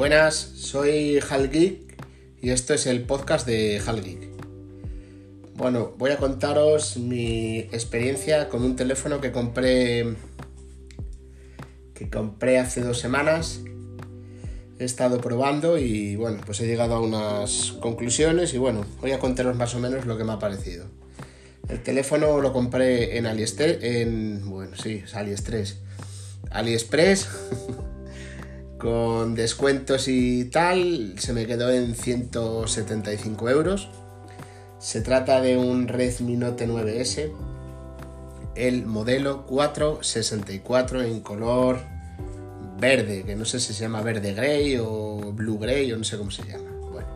[0.00, 1.94] Buenas, soy Hal Geek
[2.40, 4.30] y esto es el podcast de Hal Geek.
[5.56, 10.16] Bueno, voy a contaros mi experiencia con un teléfono que compré
[11.92, 13.60] que compré hace dos semanas.
[14.78, 19.18] He estado probando y bueno, pues he llegado a unas conclusiones y bueno, voy a
[19.18, 20.86] contaros más o menos lo que me ha parecido.
[21.68, 23.82] El teléfono lo compré en AliExpress.
[26.50, 27.28] AliExpress
[28.80, 33.88] con descuentos y tal, se me quedó en 175 euros.
[34.78, 37.30] Se trata de un Redmi Note 9S,
[38.56, 41.80] el modelo 464 en color
[42.80, 46.16] verde, que no sé si se llama verde grey o blue grey o no sé
[46.16, 46.70] cómo se llama.
[46.90, 47.08] Bueno,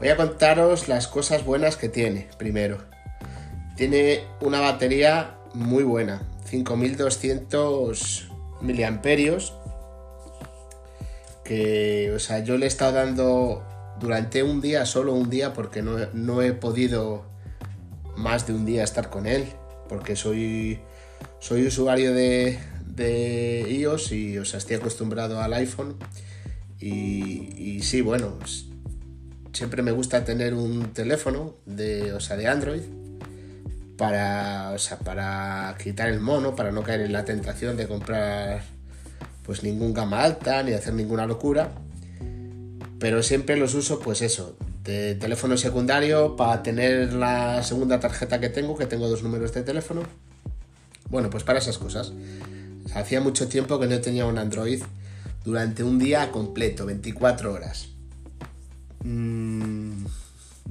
[0.00, 2.78] voy a contaros las cosas buenas que tiene primero.
[3.76, 8.28] Tiene una batería muy buena, 5200
[8.60, 9.54] miliamperios
[11.44, 13.64] que, o sea, yo le he estado dando
[14.00, 17.24] durante un día, solo un día, porque no, he podido
[18.16, 19.46] más de un día estar con él,
[19.88, 20.80] porque soy,
[21.40, 25.96] soy usuario de, de iOS y, o sea, estoy acostumbrado al iPhone.
[26.78, 28.38] Y, y sí, bueno,
[29.52, 32.82] siempre me gusta tener un teléfono de, o sea, de Android
[33.96, 38.62] para, o sea, para quitar el mono, para no caer en la tentación de comprar
[39.44, 41.72] pues ningún gama alta ni hacer ninguna locura.
[42.98, 48.48] Pero siempre los uso pues eso, de teléfono secundario para tener la segunda tarjeta que
[48.48, 50.02] tengo, que tengo dos números de teléfono.
[51.10, 52.12] Bueno, pues para esas cosas.
[52.94, 54.82] Hacía mucho tiempo que no tenía un Android
[55.44, 57.88] durante un día completo, 24 horas.
[59.04, 60.04] Mm,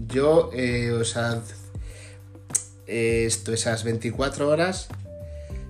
[0.08, 1.41] yo, eh, o sea,
[2.88, 4.88] esto, esas 24 horas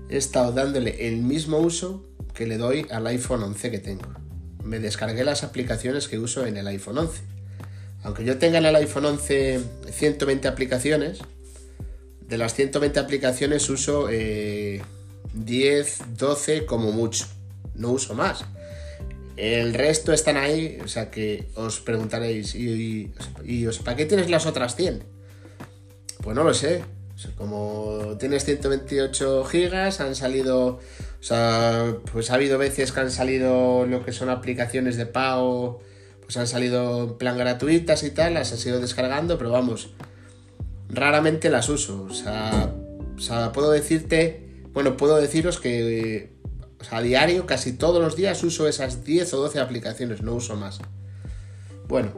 [0.10, 4.08] he estado dándole el mismo uso que le doy al iPhone 11 que tengo.
[4.64, 7.22] Me descargué las aplicaciones que uso en el iPhone 11.
[8.04, 9.60] Aunque yo tenga en el iPhone 11
[9.92, 11.20] 120 aplicaciones,
[12.28, 14.82] de las 120 aplicaciones uso 10, eh,
[16.18, 17.26] 12 como mucho.
[17.76, 18.46] No uso más.
[19.38, 23.12] El resto están ahí, o sea que os preguntaréis, ¿y,
[23.44, 25.04] y, para qué tienes las otras 100?
[26.24, 26.84] Pues no lo sé.
[27.38, 30.80] como tienes 128 gigas, han salido
[31.22, 35.80] o sea, pues ha habido veces que han salido lo que son aplicaciones de pago,
[36.22, 39.94] pues han salido en plan gratuitas y tal, las he ido descargando, pero vamos,
[40.90, 42.08] raramente las uso.
[42.10, 42.74] O sea,
[43.54, 46.32] puedo decirte, bueno, puedo deciros que
[46.90, 50.80] a diario, casi todos los días uso esas 10 o 12 aplicaciones, no uso más.
[51.88, 52.14] Bueno,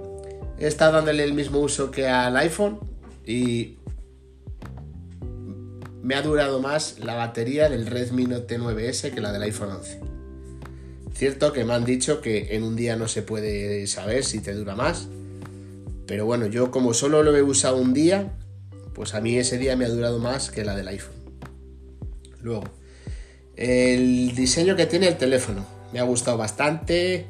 [0.57, 2.79] he estado dándole el mismo uso que al iPhone
[3.25, 3.79] y
[6.03, 10.01] me ha durado más la batería del Redmi Note 9S que la del iPhone 11.
[11.15, 14.53] Cierto que me han dicho que en un día no se puede saber si te
[14.53, 15.07] dura más,
[16.05, 18.33] pero bueno, yo como solo lo he usado un día,
[18.93, 21.15] pues a mí ese día me ha durado más que la del iPhone.
[22.41, 22.65] Luego,
[23.55, 27.27] el diseño que tiene el teléfono me ha gustado bastante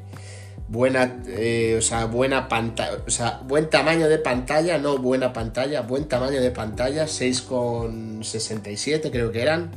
[0.68, 5.82] buena, eh, o sea, buena pantalla, o sea, buen tamaño de pantalla, no buena pantalla,
[5.82, 9.70] buen tamaño de pantalla, 6,67 creo que eran,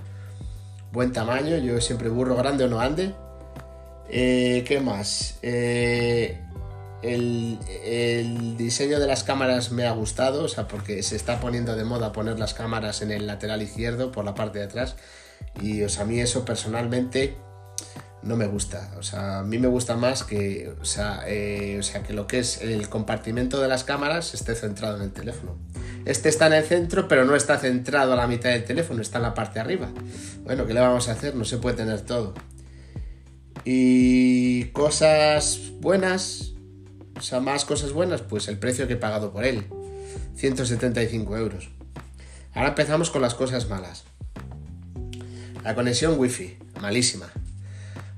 [0.91, 3.13] buen tamaño, yo siempre burro grande o no ande.
[4.09, 5.37] Eh, ¿Qué más?
[5.41, 6.39] Eh,
[7.01, 11.75] el, el, diseño de las cámaras me ha gustado, o sea, porque se está poniendo
[11.75, 14.95] de moda poner las cámaras en el lateral izquierdo por la parte de atrás.
[15.61, 17.35] Y o a mí eso personalmente
[18.27, 18.91] no me gusta.
[18.99, 22.27] O sea, a mí me gusta más que, o sea, eh, o sea, que lo
[22.27, 25.55] que es el compartimento de las cámaras esté centrado en el teléfono.
[26.05, 29.17] Este está en el centro, pero no está centrado a la mitad del teléfono, está
[29.17, 29.89] en la parte de arriba.
[30.43, 31.35] Bueno, ¿qué le vamos a hacer?
[31.35, 32.33] No se puede tener todo.
[33.63, 36.53] Y cosas buenas,
[37.17, 39.65] o sea, más cosas buenas, pues el precio que he pagado por él,
[40.35, 41.69] 175 euros.
[42.53, 44.03] Ahora empezamos con las cosas malas.
[45.63, 47.27] La conexión wifi, malísima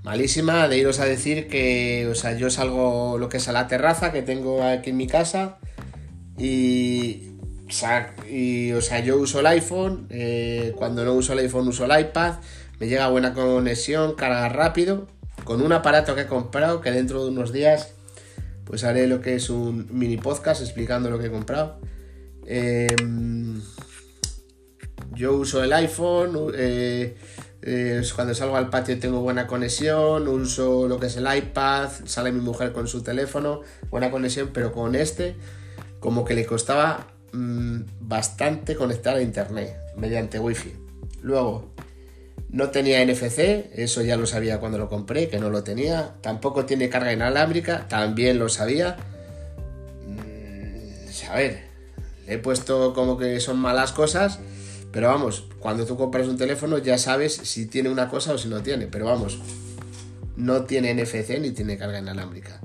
[0.04, 3.68] malísima de iros a decir que, o sea, yo salgo lo que es a la
[3.68, 5.58] terraza que tengo aquí en mi casa
[6.38, 7.34] y,
[7.68, 8.72] o sea, y,
[9.04, 12.36] yo uso el iPhone, eh, cuando no uso el iPhone uso el iPad,
[12.80, 15.08] me llega buena conexión, carga rápido,
[15.44, 17.94] con un aparato que he comprado que dentro de unos días
[18.70, 21.80] pues haré lo que es un mini podcast explicando lo que he comprado.
[22.46, 23.60] Em,
[25.16, 27.16] yo uso el iPhone, eh,
[27.62, 32.32] eh, cuando salgo al patio tengo buena conexión, uso lo que es el iPad, sale
[32.32, 35.36] mi mujer con su teléfono, buena conexión, pero con este
[36.00, 40.74] como que le costaba mm, bastante conectar a internet mediante wifi.
[41.22, 41.74] Luego,
[42.52, 46.16] No tenía NFC, eso ya lo sabía cuando lo compré, que no lo tenía.
[46.22, 48.98] Tampoco tiene carga inalámbrica, también lo sabía.
[50.08, 51.64] Mm, a ver,
[52.26, 54.40] le he puesto como que son malas cosas,
[54.92, 58.48] pero vamos, cuando tú compras un teléfono ya sabes si tiene una cosa o si
[58.48, 59.40] no tiene, pero vamos,
[60.36, 62.62] no tiene NFC ni tiene carga inalámbrica.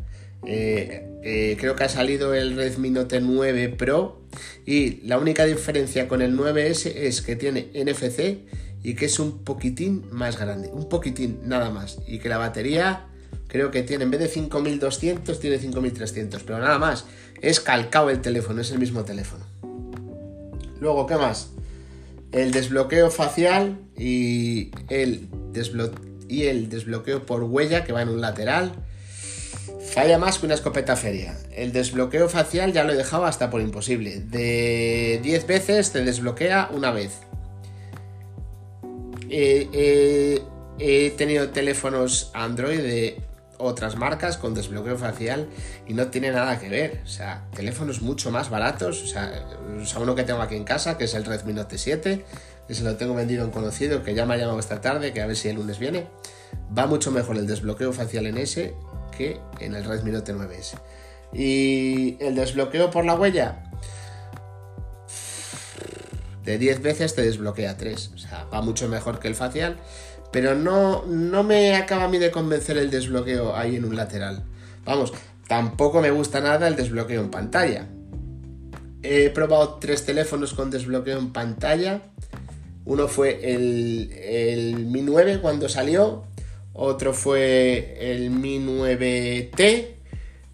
[0.46, 4.20] Eh, eh, creo que ha salido el Redmi Note 9 Pro
[4.66, 8.40] y la única diferencia con el 9S es que tiene NFC
[8.82, 13.06] y que es un poquitín más grande, un poquitín nada más y que la batería
[13.48, 17.06] creo que tiene en vez de 5200 tiene 5300, pero nada más,
[17.40, 19.44] es calcado el teléfono, es el mismo teléfono.
[20.80, 21.50] Luego, ¿qué más?
[22.34, 25.28] El desbloqueo facial y el,
[26.28, 28.72] y el desbloqueo por huella que va en un lateral
[29.94, 31.36] Falla más que una escopeta feria.
[31.54, 34.20] El desbloqueo facial ya lo he dejado hasta por imposible.
[34.20, 37.20] De 10 veces te desbloquea una vez.
[39.30, 43.20] he tenido teléfonos Android de
[43.58, 45.48] otras marcas con desbloqueo facial
[45.86, 47.00] y no tiene nada que ver.
[47.04, 49.02] O sea, teléfonos mucho más baratos.
[49.02, 49.32] O sea,
[50.00, 52.24] uno que tengo aquí en casa, que es el Redmi Note 7,
[52.66, 55.20] que se lo tengo vendido en conocido, que ya me ha llamado esta tarde, que
[55.20, 56.06] a ver si el lunes viene.
[56.76, 58.74] Va mucho mejor el desbloqueo facial en ese
[59.16, 60.78] que en el Redmi Note 9S.
[61.32, 63.64] Y el desbloqueo por la huella,
[66.44, 68.10] de 10 veces te desbloquea 3.
[68.14, 69.76] O sea, va mucho mejor que el facial.
[70.34, 74.42] Pero no, no me acaba a mí de convencer el desbloqueo ahí en un lateral.
[74.84, 75.12] Vamos,
[75.46, 77.86] tampoco me gusta nada el desbloqueo en pantalla.
[79.04, 82.02] He probado tres teléfonos con desbloqueo en pantalla.
[82.84, 86.24] Uno fue el, el Mi 9 cuando salió
[86.72, 89.86] otro fue el Mi 9T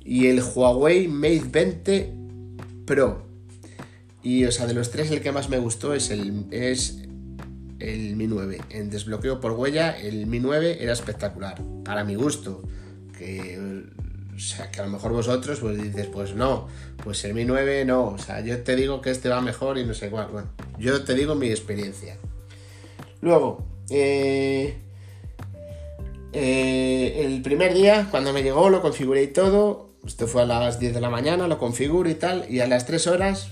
[0.04, 2.12] y el Huawei Mate 20
[2.84, 3.22] Pro.
[4.22, 6.98] Y o sea, de los tres el que más me gustó es el, es
[7.80, 8.60] el Mi 9.
[8.70, 12.62] En desbloqueo por huella, el Mi 9 era espectacular, para mi gusto.
[13.16, 13.84] Que,
[14.34, 16.68] o sea, que a lo mejor vosotros pues dices, pues no,
[17.02, 18.08] pues el Mi 9 no.
[18.08, 20.28] O sea, yo te digo que este va mejor y no sé cuál.
[20.28, 20.48] Bueno,
[20.78, 22.16] yo te digo mi experiencia.
[23.20, 24.76] Luego, eh,
[26.32, 29.90] eh, el primer día, cuando me llegó, lo configuré y todo.
[30.06, 32.46] Esto fue a las 10 de la mañana, lo configuro y tal.
[32.48, 33.50] Y a las 3 horas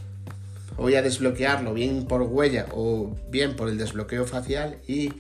[0.79, 5.13] voy a desbloquearlo bien por huella o bien por el desbloqueo facial y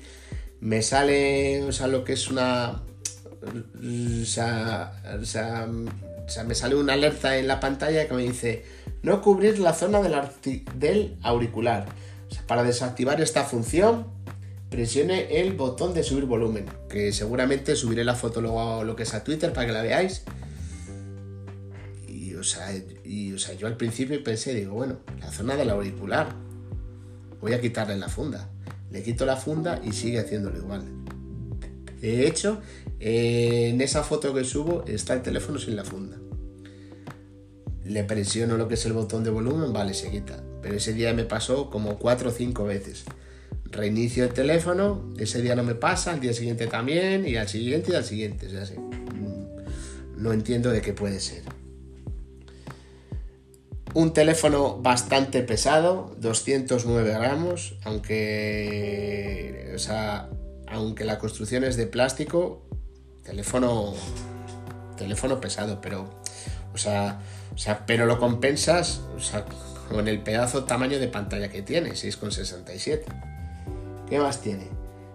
[0.61, 2.83] me sale, o sea, lo que es una...
[3.41, 5.67] O sea, o sea,
[6.45, 8.65] me sale una alerta en la pantalla que me dice
[9.03, 11.87] no cubrir la zona del, auricular.
[12.29, 14.09] O sea, para desactivar esta función
[14.71, 19.15] presione el botón de subir volumen, que seguramente subiré la foto luego lo que es
[19.15, 20.25] a Twitter para que la veáis.
[22.07, 22.67] Y o, sea,
[23.09, 26.35] y, o sea, yo al principio pensé, digo, bueno, la zona del auricular,
[27.41, 28.51] voy a quitarle la funda.
[28.91, 30.83] Le quito la funda y sigue haciéndolo igual.
[32.01, 32.61] De hecho,
[33.01, 36.19] en esa foto que subo está el teléfono sin la funda.
[37.85, 40.43] Le presiono lo que es el botón de volumen, vale, se quita.
[40.61, 43.05] Pero ese día me pasó como 4 o 5 veces
[43.71, 47.93] reinicio el teléfono, ese día no me pasa, al día siguiente también, y al siguiente
[47.93, 48.49] y al siguiente.
[48.49, 51.43] Mm, no entiendo de qué puede ser.
[53.99, 60.29] Un teléfono bastante pesado, 209 gramos, aunque, o sea,
[60.69, 62.63] aunque la construcción es de plástico,
[63.25, 63.95] teléfono,
[64.97, 66.09] teléfono pesado, pero,
[66.73, 67.19] o sea,
[67.53, 69.45] o sea, pero lo compensas, o sea,
[69.89, 73.03] con el pedazo tamaño de pantalla que tiene, 6,67.
[74.09, 74.69] ¿Qué más tiene?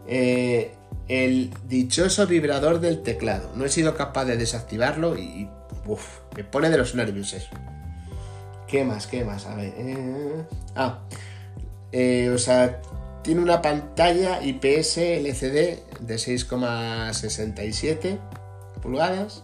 [0.09, 0.75] Eh,
[1.07, 3.49] el dichoso vibrador del teclado.
[3.55, 5.47] No he sido capaz de desactivarlo y
[6.35, 7.33] me pone de los nervios.
[8.73, 9.05] ¿Qué más?
[9.05, 9.45] ¿Qué más?
[9.45, 9.71] A ver.
[9.77, 11.01] Eh, ah,
[11.91, 12.81] eh, o sea,
[13.21, 18.17] tiene una pantalla IPS LCD de 6,67
[18.81, 19.43] pulgadas.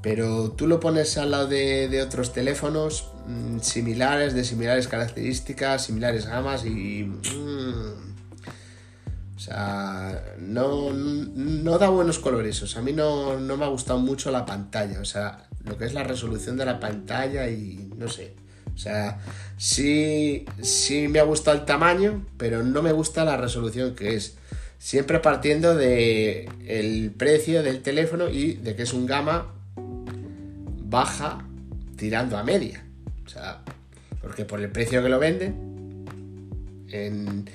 [0.00, 6.24] Pero tú lo pones al lado de, otros teléfonos mm, similares, de similares características, similares
[6.24, 7.04] gamas y...
[7.04, 8.14] Mm,
[9.36, 12.62] o sea, no, no da buenos colores.
[12.62, 14.98] O sea, a mí no, me ha gustado mucho la pantalla.
[14.98, 18.34] O sea, lo que es la resolución de la pantalla y no sé.
[18.74, 19.18] O sea,
[19.56, 24.36] sí, sí me ha gustado el tamaño, pero no me gusta la resolución que es.
[24.78, 31.44] Siempre partiendo de el precio del teléfono y de que es un gama baja
[31.96, 32.84] tirando a media.
[33.26, 33.62] O sea,
[34.22, 36.04] porque por el precio que lo venden,
[36.90, 37.50] en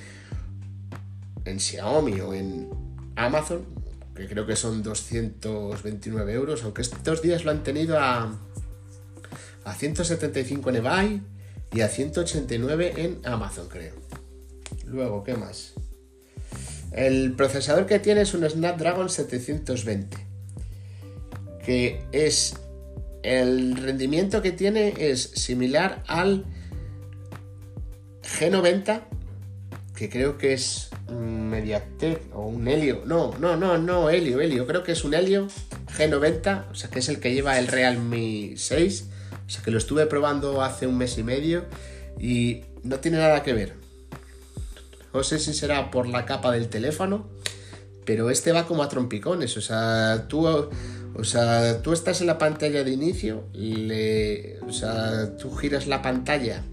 [1.45, 2.69] en Xiaomi o en
[3.15, 3.65] Amazon,
[4.15, 8.31] que creo que son 229 euros, aunque estos días lo han tenido a,
[9.65, 11.21] a 175 en eBay
[11.73, 13.95] y a 189 en Amazon, creo.
[14.85, 15.73] Luego, ¿qué más?
[16.91, 20.17] El procesador que tiene es un Snapdragon 720,
[21.65, 22.55] que es
[23.23, 26.45] el rendimiento que tiene es similar al
[28.21, 29.01] G90,
[29.95, 33.03] que creo que es un Mediatek o un Helio.
[33.05, 34.67] No, no, no, no, Helio, Helio.
[34.67, 35.47] Creo que es un Helio
[35.97, 39.09] G90, o sea que es el que lleva el Realme 6.
[39.45, 41.65] O sea que lo estuve probando hace un mes y medio
[42.19, 43.73] y no tiene nada que ver.
[45.13, 47.29] No sé si será por la capa del teléfono,
[48.05, 49.55] pero este va como a trompicones.
[49.57, 50.47] O sea, tú
[51.15, 56.01] o sea, tú estás en la pantalla de inicio, le, o sea, tú giras la
[56.01, 56.63] pantalla,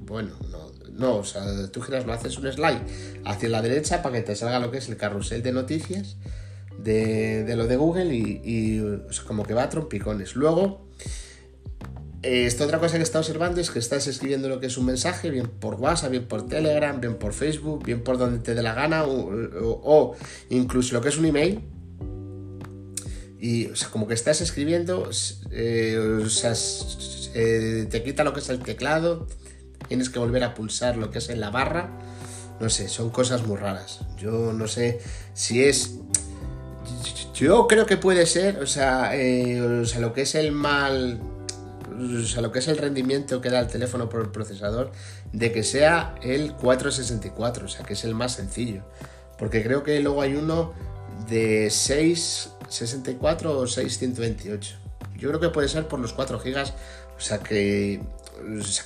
[0.00, 2.80] bueno, no, no, o sea, tú giras, lo haces un slide
[3.24, 6.16] hacia la derecha para que te salga lo que es el carrusel de noticias
[6.76, 10.34] de, lo de Google y, o sea, como que va a trompicones.
[10.34, 10.88] Luego,
[12.22, 15.30] esta otra cosa que está observando es que estás escribiendo lo que es un mensaje,
[15.30, 18.74] bien por WhatsApp, bien por Telegram, bien por Facebook, bien por donde te dé la
[18.74, 20.14] gana, o,
[20.50, 21.60] incluso lo que es un email,
[23.40, 25.10] y, o sea, como que estás escribiendo,
[25.50, 26.54] eh, o sea,
[27.32, 29.26] te quita lo que es el teclado,
[29.88, 31.90] tienes que volver a pulsar lo que es en la barra.
[32.60, 34.00] No sé, son cosas muy raras.
[34.16, 35.00] Yo no sé
[35.34, 35.98] si es.
[37.34, 41.20] Yo creo que puede ser, o sea, eh, o sea, lo que es el mal.
[41.92, 44.92] O sea, lo que es el rendimiento que da el teléfono por el procesador,
[45.32, 48.82] de que sea el 464, o sea, que es el más sencillo.
[49.38, 50.72] Porque creo que luego hay uno
[51.28, 54.76] de 664 o 628.
[55.16, 56.62] Yo creo que puede ser por los 4 GB,
[57.16, 58.00] o sea que,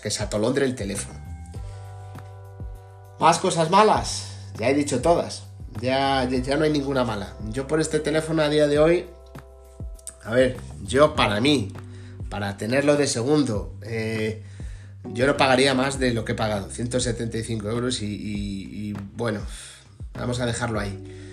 [0.03, 1.19] que se atolondre el teléfono.
[3.19, 5.45] Más cosas malas, ya he dicho todas.
[5.81, 7.35] Ya, ya no hay ninguna mala.
[7.51, 9.07] Yo por este teléfono a día de hoy,
[10.25, 11.73] a ver, yo para mí,
[12.29, 14.43] para tenerlo de segundo, eh,
[15.05, 19.41] yo no pagaría más de lo que he pagado, 175 euros y bueno,
[20.15, 21.26] vamos a dejarlo ahí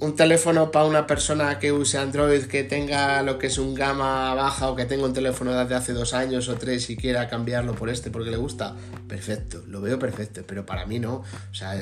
[0.00, 4.34] un teléfono para una persona que use Android, que tenga lo que es un gama
[4.34, 7.74] baja o que tenga un teléfono de hace dos años o tres y quiera cambiarlo
[7.74, 8.74] por este porque le gusta,
[9.08, 11.16] perfecto, lo veo perfecto, pero para mí no.
[11.50, 11.74] O sea,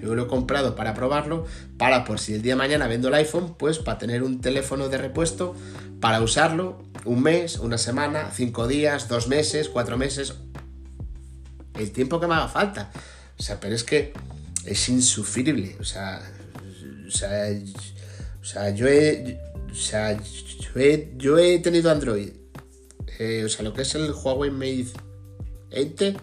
[0.00, 1.46] yo lo he comprado para probarlo,
[1.78, 4.88] para por si el día de mañana vendo el iPhone, pues para tener un teléfono
[4.88, 5.54] de repuesto,
[6.00, 10.34] para usarlo un mes, una semana, cinco días, dos meses, cuatro meses,
[11.74, 12.90] el tiempo que me haga falta.
[13.38, 14.12] O sea, pero es que
[14.64, 16.22] es insufrible, o sea
[17.06, 19.38] o sea, yo he,
[21.16, 22.30] yo he, tenido Android.
[23.18, 24.88] Eh, o sea, lo que es el Huawei Mate
[25.70, 26.16] 20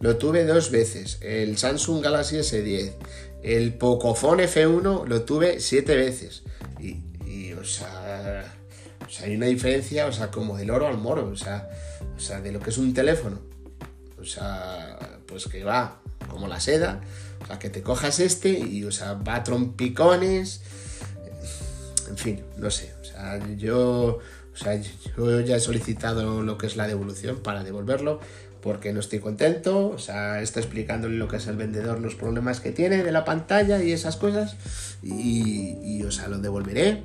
[0.00, 1.18] lo tuve dos veces.
[1.20, 2.94] El Samsung Galaxy S10.
[3.42, 6.42] El Pocophone F1 lo tuve siete veces.
[6.80, 8.54] Y, o, sea,
[9.06, 11.28] o sea, hay una diferencia, o sea, como del oro al moro.
[11.28, 11.68] O sea,
[12.16, 13.40] o sea, de lo que es un teléfono.
[14.20, 16.01] O sea, pues que va
[16.32, 17.00] como la seda
[17.42, 20.62] o sea, que te cojas este y, o sea, va trompicones.
[22.08, 22.92] En fin, no sé.
[23.00, 24.18] O sea, yo,
[24.52, 24.80] o sea,
[25.16, 28.20] yo ya he solicitado lo que es la devolución para devolverlo
[28.60, 29.88] porque no estoy contento.
[29.88, 33.24] O sea, está explicándole lo que es el vendedor, los problemas que tiene de la
[33.24, 34.56] pantalla y esas cosas.
[35.02, 37.02] Y, y o sea, lo devolveré.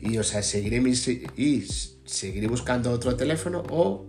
[0.00, 1.66] Y, o sea, seguiré, mis, y
[2.04, 4.06] seguiré buscando otro teléfono o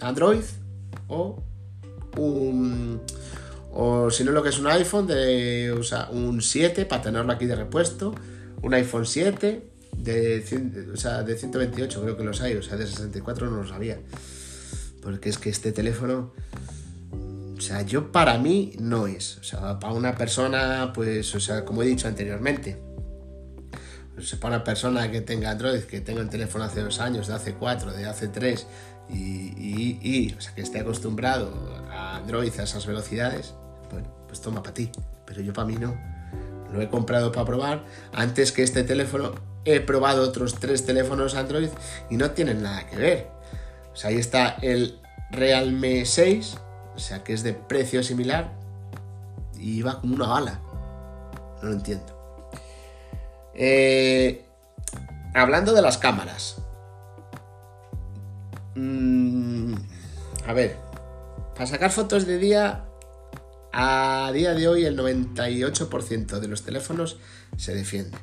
[0.00, 0.44] Android
[1.08, 1.42] o
[2.16, 3.00] un
[3.76, 7.44] o si no, lo que es un iPhone de o un 7 para tenerlo aquí
[7.46, 8.14] de repuesto.
[8.62, 9.62] Un iPhone 7
[9.96, 12.54] de, o sea, de 128 creo que los hay.
[12.54, 13.98] O sea, de 64 no lo sabía.
[15.02, 16.32] Porque es que este teléfono...
[17.58, 19.38] O sea, yo para mí no es.
[19.38, 22.80] O sea, para una persona, pues, o sea, como he dicho anteriormente.
[24.16, 27.26] O sea, para una persona que tenga Android, que tenga un teléfono hace dos años,
[27.26, 28.68] de hace cuatro, de hace tres,
[29.10, 31.52] y, y, o sea, que esté acostumbrado
[31.90, 33.54] a Android a esas velocidades,
[34.34, 34.90] pues toma para ti,
[35.26, 35.94] pero yo para mí no.
[36.72, 37.84] Lo he comprado para probar.
[38.12, 39.32] Antes que este teléfono
[39.64, 41.68] he probado otros tres teléfonos Android
[42.10, 43.28] y no tienen nada que ver.
[43.92, 44.98] O sea, ahí está el
[45.30, 46.56] Realme 6,
[46.96, 48.52] o sea, que es de precio similar
[49.56, 50.60] y va como una bala.
[51.62, 52.40] No lo entiendo.
[53.54, 54.44] Eh,
[55.32, 56.56] hablando de las cámaras.
[58.74, 59.74] Mm,
[60.48, 60.76] a ver,
[61.54, 62.84] para sacar fotos de día
[63.74, 67.16] a día de hoy el 98% de los teléfonos
[67.56, 68.16] se defiende.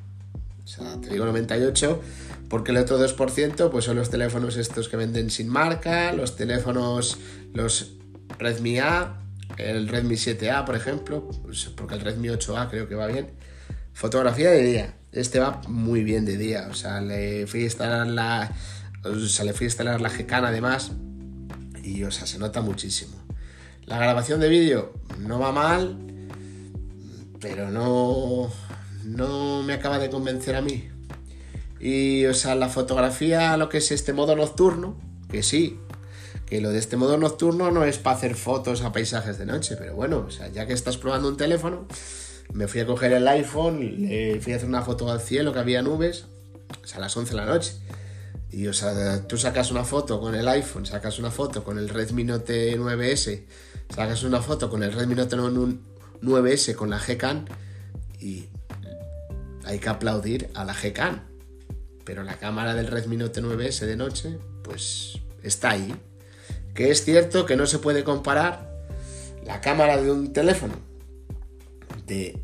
[0.63, 2.01] O sea, te digo 98
[2.49, 7.17] porque el otro 2% pues son los teléfonos estos que venden sin marca, los teléfonos,
[7.53, 7.93] los
[8.39, 9.19] Redmi A,
[9.57, 13.31] el Redmi 7A por ejemplo, pues porque el Redmi 8A creo que va bien.
[13.93, 18.07] Fotografía de día, este va muy bien de día, o sea, le fui a instalar
[18.07, 18.55] la,
[19.03, 20.91] o sea, le fui a instalar la Gcam además
[21.83, 23.20] y o sea, se nota muchísimo.
[23.85, 25.97] La grabación de vídeo no va mal,
[27.39, 28.51] pero no,
[29.05, 30.89] no me acaba de convencer a mí.
[31.79, 34.95] Y, o sea, la fotografía, lo que es este modo nocturno,
[35.29, 35.79] que sí,
[36.45, 39.75] que lo de este modo nocturno no es para hacer fotos a paisajes de noche,
[39.77, 41.87] pero bueno, o sea, ya que estás probando un teléfono,
[42.53, 45.59] me fui a coger el iPhone, le fui a hacer una foto al cielo que
[45.59, 46.25] había nubes,
[46.83, 47.73] o sea, a las 11 de la noche.
[48.51, 51.87] Y, o sea, tú sacas una foto con el iPhone, sacas una foto con el
[51.87, 53.43] Redmi Note 9S,
[53.93, 57.45] sacas una foto con el Redmi Note 9S con la Gcan
[58.19, 58.47] y
[59.65, 61.23] hay que aplaudir a la Gcan.
[62.03, 65.93] Pero la cámara del Redmi Note 9S de noche, pues está ahí.
[66.73, 68.71] Que es cierto que no se puede comparar
[69.45, 70.75] la cámara de un teléfono
[72.07, 72.41] de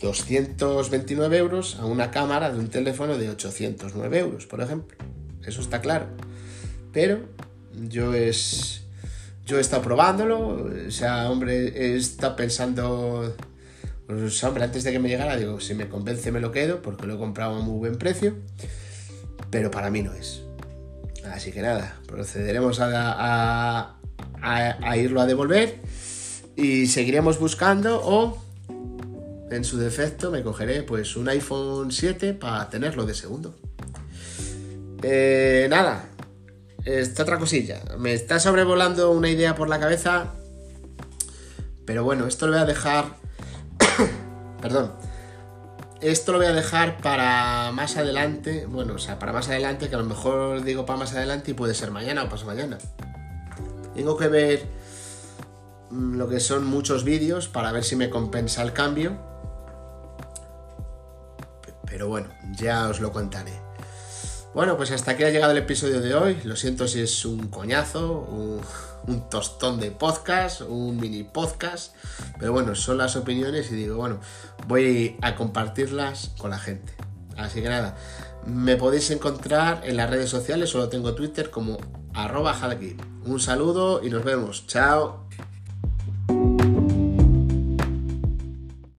[0.00, 4.96] 229 euros a una cámara de un teléfono de 809 euros, por ejemplo.
[5.44, 6.06] Eso está claro.
[6.92, 7.20] Pero
[7.74, 8.82] yo es.
[9.50, 10.64] Yo he estado probándolo.
[10.86, 13.36] O sea, hombre, he estado pensando.
[14.06, 17.04] Pues, hombre, antes de que me llegara, digo, si me convence me lo quedo, porque
[17.08, 18.36] lo he comprado a muy buen precio.
[19.50, 20.42] Pero para mí no es.
[21.32, 23.96] Así que nada, procederemos a,
[24.40, 25.80] a irlo a devolver.
[26.54, 28.40] Y seguiremos buscando o
[29.50, 33.56] en su defecto me cogeré pues un iPhone 7 para tenerlo de segundo.
[35.02, 36.08] Eh, nada,
[36.84, 37.80] esta otra cosilla.
[37.98, 40.34] Me está sobrevolando una idea por la cabeza.
[41.84, 43.16] Pero bueno, esto lo voy a dejar.
[44.62, 44.92] Perdón.
[46.00, 48.66] Esto lo voy a dejar para más adelante.
[48.66, 51.54] Bueno, o sea, para más adelante, que a lo mejor digo para más adelante y
[51.54, 52.78] puede ser mañana o paso mañana.
[53.94, 54.66] Tengo que ver
[55.90, 59.18] mm, lo que son muchos vídeos para ver si me compensa el cambio.
[61.84, 63.69] Pero bueno, ya os lo contaré.
[64.52, 66.36] Bueno, pues hasta aquí ha llegado el episodio de hoy.
[66.42, 68.28] Lo siento si es un coñazo,
[69.06, 71.94] un, tostón de podcast, un mini podcast.
[72.38, 74.18] Pero bueno, son las opiniones y digo, bueno,
[74.66, 76.92] voy a compartirlas con la gente.
[77.36, 77.96] Así que nada,
[78.44, 81.78] me podéis encontrar en las redes sociales, solo tengo Twitter como
[82.12, 82.58] arroba
[83.24, 84.66] Un saludo y nos vemos.
[84.66, 85.28] Chao.